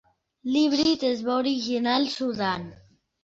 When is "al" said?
1.99-2.09